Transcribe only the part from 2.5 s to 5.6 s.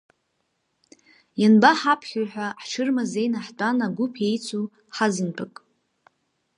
ҳҽырмазеины ҳтәан агәыԥ еицу ҳазынтәык.